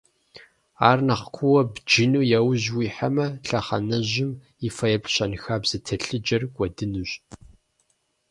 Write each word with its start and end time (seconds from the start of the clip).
Ар 0.89 0.99
нэхъ 1.07 1.27
куууэ 1.35 1.61
бджыну 1.73 2.27
яужь 2.37 2.67
уихьэмэ, 2.77 3.25
лъэхъэнэжьым 3.47 4.31
и 4.67 4.69
фэеплъ 4.77 5.11
щэнхабзэ 5.13 5.77
телъыджэр 5.85 6.43
кӀуэдынущ. 6.55 7.11